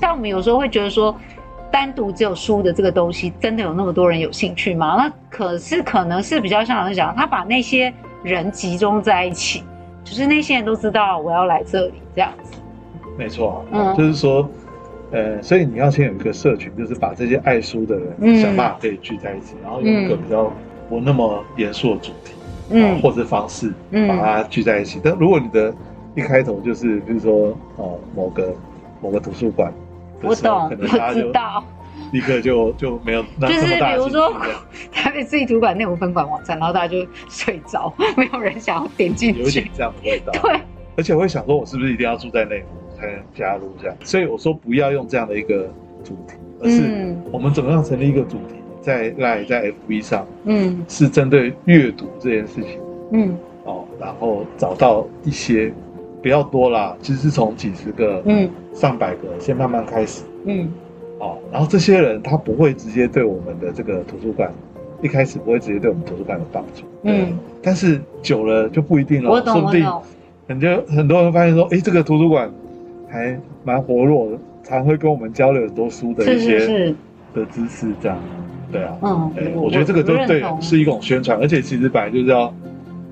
[0.00, 1.12] 但我们有时候会觉得说，
[1.72, 4.94] 单独只有书的这个东西，真的有那么多人有兴趣吗？
[4.96, 7.92] 那可是可能是比较像老师讲，他把那些。
[8.22, 9.62] 人集中在一起，
[10.04, 12.58] 就是那些人都知道我要来这里这样子。
[13.18, 14.48] 没错，嗯，就是说，
[15.10, 20.50] 呃，所以你要先有一个社群，就是把这些爱书的人想办法可以聚在一起，然后有一个比较
[20.88, 22.34] 不那么严肃的主题，
[22.70, 23.72] 嗯，或者方式
[24.08, 25.00] 把它聚在一起。
[25.02, 25.74] 但如果你的
[26.14, 28.54] 一开头就是，比如说哦，某个
[29.00, 29.72] 某个图书馆，
[30.22, 31.30] 我懂，可能他就
[32.12, 34.32] 立刻就就没有 那，就是比如说
[34.92, 40.32] 台北市立图书馆内湖分管网站，然后大家就睡着，没有人想要点进去，有点这样的味道。
[40.40, 40.60] 对，
[40.96, 43.96] 而且我会想说，我是不是一定要住在内湖才能加入这样？
[44.04, 45.68] 所以我说不要用这样的一个
[46.04, 52.78] 主题，而是我们怎么样成立一个主题，在赖在 FB 上，嗯，是针对阅读这件事情，
[53.12, 55.72] 嗯，哦，然后找到一些
[56.22, 60.70] 不要多啦，其实是从几十个，嗯，上百个，先慢慢开始，嗯。
[61.22, 64.52] 哦，然后这些人他不会直接对我们的这个图书馆，
[65.00, 69.86] 一开始不会直接对我们图书馆有帮助，嗯，但是久了就不一定了，我懂，说不定
[70.48, 72.52] 很多很多人发现说，哎，这个图书馆
[73.08, 76.58] 还蛮活络的，常会跟我们交流很多书的一些
[77.32, 78.18] 的知识，这样，
[78.72, 82.52] 对啊，嗯，我觉得这个都对，是一种宣传，而且其实本来就是要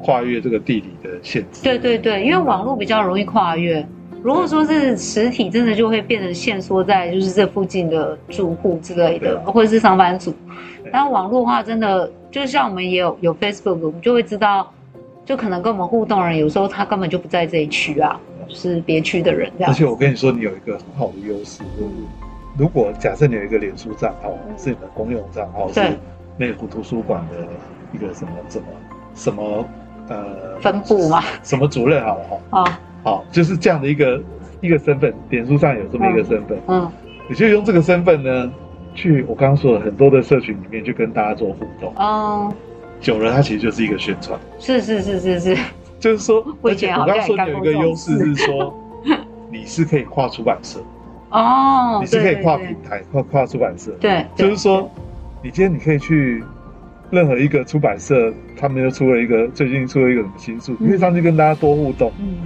[0.00, 3.86] 跨越这个地理的限制，对对对，因为网络比较容易跨越。
[4.22, 10.35] 如果说是实体，真的就会变成限缩在就是这附近的住户之类的，或者是上班族。
[10.92, 14.70] 然后网络的话，真的就像我们也有有 Facebook，我们就会知道，
[15.24, 19.72] 就可能跟我们互动的人，有时候他根本就不在这一区啊，就是别区的人这样。
[19.72, 21.90] 而且我跟你说，你有一个很好的优势，就是
[22.59, 25.80] 如果假设你有一个脸书账号，是你的公用账号，是
[26.37, 27.46] 内湖图书馆的
[27.92, 28.64] 一个什么什么
[29.14, 29.64] 什么
[30.09, 31.22] 呃分部吗？
[31.42, 32.61] 什么主任好了哈。
[32.62, 32.80] 啊。
[33.02, 34.22] 好，就是这样的一个
[34.60, 36.92] 一个身份，脸书上有这么一个身份，嗯，嗯，
[37.28, 38.52] 你就用这个身份呢，
[38.94, 42.52] 去我刚刚说的很多的社群里面去跟大家做互动，哦，
[43.00, 45.56] 久了它其实就是一个宣传，是是是是是，
[45.98, 48.74] 就是说， 而且我刚刚说你有一个优势是说，
[49.50, 50.80] 你是可以跨出版社，
[51.30, 54.90] 哦，你是可以跨平台跨跨出版社，对，就是说，
[55.42, 56.44] 你今天你可以去
[57.10, 62.36] 任何一个出版社，他们又出了一个最近出了一个什么新书，你可以上去跟大家多互动，嗯。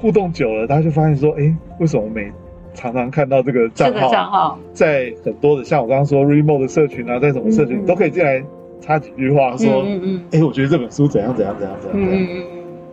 [0.00, 2.30] 互动久了，他就发现说：“哎，为什么每
[2.74, 8.42] 常常看到这个账号，账号在很多的像我刚刚说 remote 的社群啊，在什么社群、嗯、都可以进来
[8.80, 11.98] 插几句话，说：嗯嗯哎，我觉得这本书怎样怎样怎样怎样。
[11.98, 12.44] 嗯嗯嗯。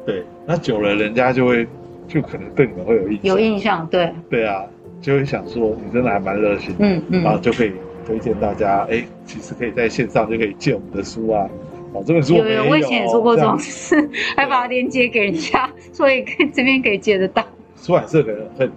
[0.05, 1.67] 对，那久了，人家就会
[2.07, 3.21] 就可能对你们会有印象。
[3.23, 4.13] 有印象，对。
[4.29, 4.63] 对啊，
[5.01, 7.73] 就会想说你真的还蛮热心，嗯嗯，然后就可以
[8.05, 11.49] 推荐大家，哎，其实可以在线上就可以借我们的书啊。”
[11.93, 13.95] 哦，这本书有有，我以前也做过这种事，
[14.35, 17.45] 还把它链接给人家，所以可以这边可以接得到。
[17.81, 18.69] 出版社可能会，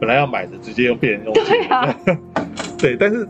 [0.00, 1.32] 本来要买的，直接用别人用。
[1.34, 1.94] 对啊，
[2.78, 3.28] 对，但是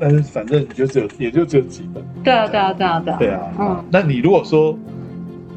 [0.00, 2.02] 但是反正就只有，也就只有几本。
[2.24, 3.16] 对啊，对啊，对啊，对啊。
[3.18, 4.76] 对啊，嗯，那你如果说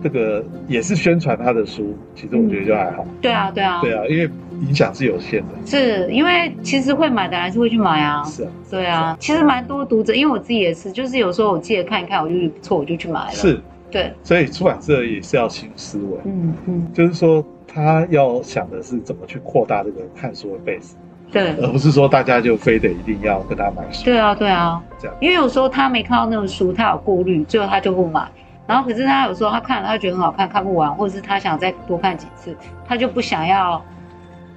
[0.04, 3.06] 这个也是宣传他的书，其实我觉得就还好。
[3.22, 4.30] 对啊，对啊，对啊，因为。
[4.62, 8.24] 影响是有限的，是因为其实会买的还是会去买啊。
[8.24, 13.32] 是啊，对啊，其实蛮多读者，因为我自己也是，就是有时候我记得看一看，我就不错，我就去买了。
[13.32, 20.92] 是，对，所以出版社也是要新思维，嗯嗯，就是说他要想的是怎么去扩大这个看书的 base，
[21.32, 24.04] 对，而不是说大家就非得一定要跟他买书。
[24.06, 28.28] 对啊，对啊，这样，因为有时候他没看到那本书，他有顾虑，最后他就不买。
[28.68, 33.84] 然后可是他有时候他看了，他觉得很好看，看不完，或者是他想再多看几次，他就不想要。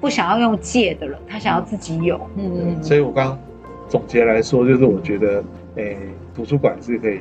[0.02, 2.20] 不想要用借的了，他想要自己有。
[2.36, 3.38] 嗯，所以我刚
[3.88, 5.44] 总结来说，就是我觉得，
[5.76, 5.96] 诶，
[6.34, 7.20] 图书馆是可以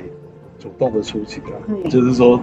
[0.58, 2.42] 主动的出击的，嗯、就是说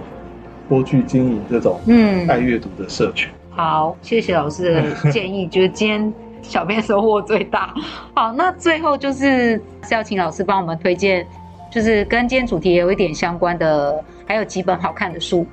[0.66, 3.30] 多去经营这种嗯爱阅读的社群。
[3.50, 7.74] 好，谢谢老师的建议，觉 得今天小编收获最大。
[8.14, 11.26] 好，那最后就是是要请老师帮我们推荐，
[11.70, 15.46] 就是跟今天主题也有一点相关的，还有几本好看的书。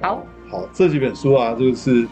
[0.00, 2.08] 好，好，这几本书啊，就是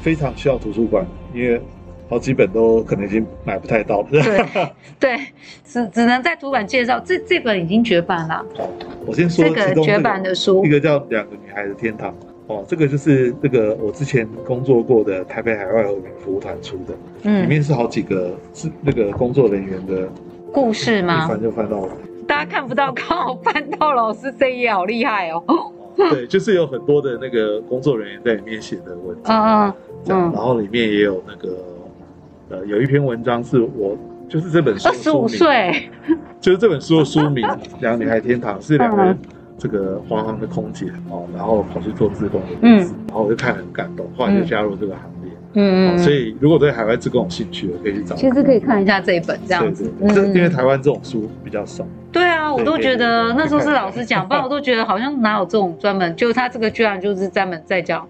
[0.00, 1.60] 非常需要图书馆，因为。
[2.08, 4.06] 好几本都可能已经买不太到了。
[4.10, 4.44] 对
[5.00, 5.18] 对，
[5.64, 7.00] 只只能在图书馆介绍。
[7.04, 8.44] 这这本已经绝版了。
[9.06, 12.10] 我先说这个绝版的书，一个叫《两个女孩的天堂》
[12.46, 20.08] 哦，这个就是这个我之前工作过的台北海外和平服务团出的，嗯，里面是好几个是那个工作人员的
[20.52, 21.26] 故事吗？
[21.26, 21.92] 翻就翻到了，
[22.28, 25.42] 大家看不到，刚好翻到老师这一页，好厉害哦。
[25.96, 29.74] 对，就是有很多的那个工作人员在里面写的文章，嗯
[30.08, 31.56] 嗯，然后里面也有那个。
[32.50, 33.96] 呃，有一篇文章是我
[34.28, 35.88] 就是这本书二十五岁，
[36.40, 37.44] 就是这本书的书名
[37.80, 39.16] 《两个女孩天堂》，是两个
[39.56, 45.32] 这个华航的空姐哦，然后跑去做自工的故事，然后我就看了很感动，后来就加入这个行列。
[45.56, 48.16] 嗯，所以如果对海外志工有兴趣的，可以去找。
[48.16, 51.86] 其实可以看一下这一本这样子，因为台湾这种书比较少。
[52.10, 58.06] 对啊，我都觉得那时候是老师讲， 不然我都觉得好像哪有这种专门，就他这个居然就是专门在讲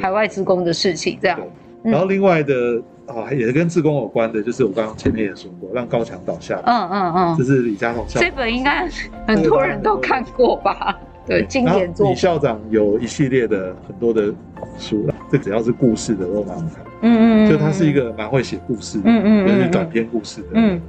[0.00, 1.38] 海外志工的事情这样。
[1.82, 2.82] 然后另外的。
[3.06, 6.60] 啊，也是跟自宫有关的，就是我刚刚前面也说过，让高墙倒下。
[6.64, 8.22] 嗯嗯嗯，这是李家宏校长。
[8.28, 8.88] 这本应该
[9.26, 10.98] 很多人都看过吧？
[11.26, 12.08] 对，经典作。
[12.08, 14.32] 李校长有一系列的很多的
[14.78, 16.84] 书，这只要是故事的都蛮好看。
[17.02, 20.48] 嗯嗯，就他是一个蛮会写故事的，嗯嗯，就是短篇故事的。
[20.54, 20.80] 嗯。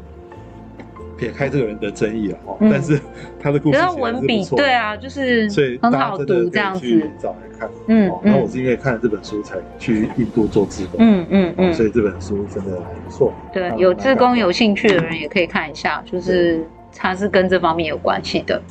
[1.18, 3.00] 撇开这个人的争议了哈，但是
[3.40, 7.10] 他的故事写文笔对啊，就是所以很好读这样子。
[7.20, 13.34] 找来看，嗯，然后我是因为看了这本书才去印度做志工，嗯嗯嗯，所以这本书真的还不错。
[13.52, 16.64] 对，有志工有兴趣的人也可以看一下，就是
[16.96, 18.62] 他是跟这方面有关系的。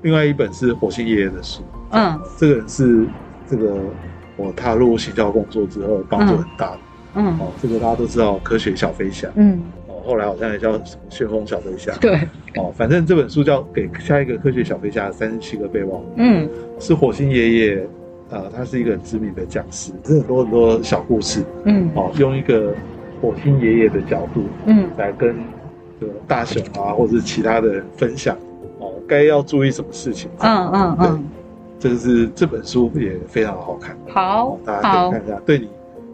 [0.00, 3.06] 另外一本是火星爷爷的书，嗯，这个人是
[3.46, 3.76] 这个
[4.36, 6.78] 我踏入行销工作之后帮助很大的，
[7.16, 9.62] 嗯，哦，这个大家都知道科学小飞侠，嗯。
[10.02, 12.16] 后来好像也叫什么旋风小飞侠，对，
[12.56, 16.48] 哦，反正这本书叫《给下一个科学小飞侠的三十七个备忘录》，嗯，
[16.78, 17.86] 是火星爷爷，
[18.30, 22.74] 呃，他是一个很知名的讲师，很多很多小故事，嗯，哦，用一个
[23.20, 25.36] 火星爷爷的角度，嗯，来跟
[26.00, 28.36] 这个大雄啊，或者是其他的人分享，
[28.78, 31.24] 哦，该要注意什么事情，嗯嗯嗯，
[31.78, 35.68] 这个是这本书也非常好看，好，大家可以看一下，对你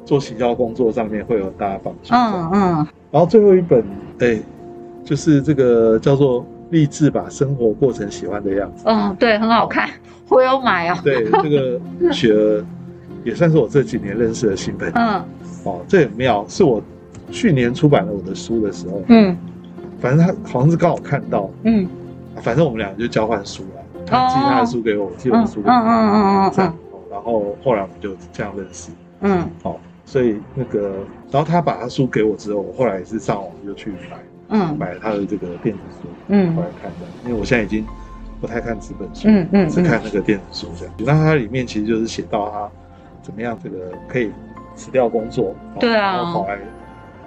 [0.09, 2.87] 做行销工作上面会有很大的帮助，嗯嗯。
[3.11, 3.85] 然后最后一本，
[4.21, 4.41] 哎，
[5.05, 6.41] 就是这个叫做
[6.71, 8.87] 《励志把生活过成喜欢的样子》。
[8.91, 9.91] 嗯，对，很好看，
[10.31, 10.97] 我有买哦。
[11.05, 11.79] 对，这个
[12.11, 12.65] 雪儿
[13.23, 14.95] 也算是我这几年认识的新朋友。
[14.97, 15.23] 嗯。
[15.65, 16.83] 哦，这很妙，是我
[17.31, 19.37] 去年出版了我的书的时候，嗯，
[20.01, 21.87] 反正他好像是刚好看到，嗯，
[22.37, 26.73] 反正我们俩就交换书了，他寄他的书给我，我寄我的书给他，嗯嗯嗯嗯嗯，
[27.11, 28.91] 然后后来我们就这样认识，
[29.21, 29.79] 嗯，好。
[30.09, 37.85] 所以那个，然后他把他书给我之后，我后来也是上网就去买，嗯，买了他的这个电子书，嗯，后来看的，因为我现在已经
[38.41, 40.95] 不太看纸本书，嗯嗯，只看那个电子书这样。
[41.01, 42.71] 那它里面其实就是写到他
[43.21, 44.31] 怎么样这个可以
[44.75, 46.59] 辞掉工作，对啊，然后跑来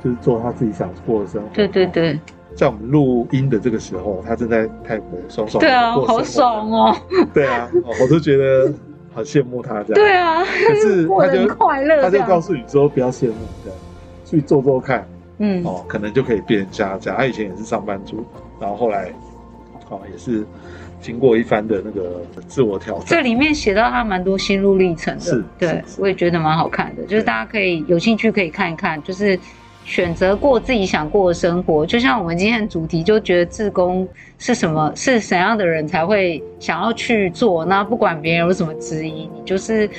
[0.04, 1.50] 就是做他自己想过的生活。
[1.54, 2.20] 对对对，
[2.56, 6.98] 在我们录音的这个时候，他正在泰国爽爽，对啊，好爽哦，
[7.32, 7.70] 对啊，
[8.02, 8.74] 我都觉得。
[9.14, 13.80] 好羡慕他这样，对啊，可是 他就快乐，他就告诉你说不要羡慕这样，
[14.26, 15.08] 去做做看，
[15.40, 17.18] 嗯，哦，可能就可以变家这样。
[17.20, 18.26] 他以前也是上班族，
[18.60, 19.12] 然后后来，
[19.90, 20.46] 哦，也是
[21.02, 23.06] 经过一番的那个自我挑战。
[23.08, 29.38] 这里面写到他蛮多心路历程的，是，对，我也觉得蛮好看的，就是大家可以有兴趣可以看一看，就是。
[29.84, 34.08] 选择过自己想过的生活，就像我们今天的主题，就觉得自工
[34.38, 37.66] 是什么，是怎样的人才会想要去做？
[37.66, 39.90] 那不管别人有什么质疑，你就是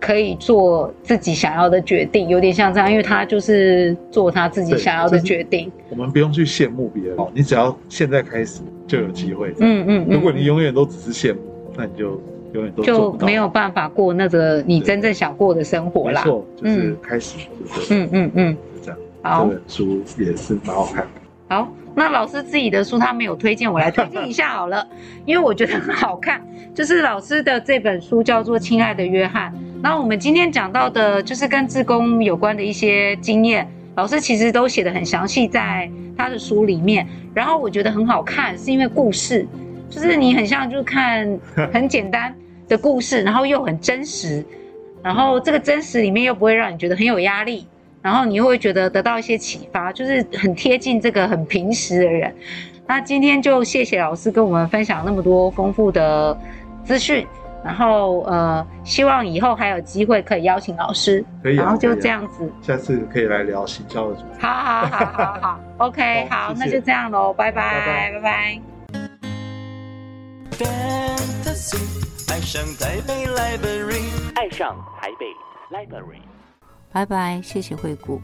[0.00, 5.70] 可以做自己想要的决定，有点像这样，因为他就是做他自己想要的决定。
[5.90, 9.54] 我们不用去羡慕别人，你只要现在开始就有机会。
[9.60, 11.40] 嗯嗯，如果你永远都只是羡慕，
[11.76, 12.20] 那你就
[12.54, 16.22] 永远都就没有办法过那个你真正想过的生活啦。
[16.24, 17.36] 没错，就是开始。
[17.90, 18.56] 嗯嗯嗯。
[19.22, 21.10] 好，这本书也是蛮好看的。
[21.48, 24.86] 好，那老师自己的书他没有推荐，我来推荐一下好了，
[25.26, 26.40] 因为我觉得很好看。
[26.74, 29.50] 就是老师的这本书叫做《亲爱的约翰》。
[29.82, 37.06] 那我们今天讲到的，就是跟自工有关的一些经验，老师其实都写的很详细在他的书里面。
[37.32, 39.46] 然后我觉得很好看，是因为故事，
[39.88, 41.38] 就是你很像就是看
[41.72, 42.34] 很简单
[42.68, 44.44] 的故事，然后又很真实，
[45.02, 47.66] 然后这个真实里面又不会让你觉得很有压力。
[48.02, 52.34] 然后你又会觉得得到一些启发，就是很贴近这个很平时的人。
[52.86, 56.38] 那今天就谢谢老师跟我们分享那么多丰富的
[56.84, 57.26] 资讯。
[57.64, 61.24] 然后呃，希望以后还有机会可以邀请老师。
[61.42, 61.62] 可以、啊。
[61.62, 62.52] 然后就这样子。
[62.60, 64.26] 下次可以来聊行销的主题。
[64.38, 68.60] 好好好好好， OK，好，好谢谢那就这样喽，拜拜拜拜。
[72.28, 74.04] 爱上台北 Library，
[74.34, 75.26] 爱上台北
[75.70, 76.20] Library。
[76.92, 78.20] 拜拜，谢谢惠顾。